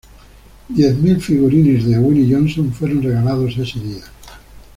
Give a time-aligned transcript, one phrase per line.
[0.75, 4.03] Diez mil figurines de Vinnie Johnson fueron regalados ese día.